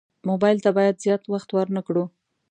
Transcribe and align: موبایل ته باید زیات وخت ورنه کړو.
موبایل 0.29 0.57
ته 0.65 0.69
باید 0.77 1.01
زیات 1.03 1.23
وخت 1.33 1.49
ورنه 1.53 1.81
کړو. 1.87 2.03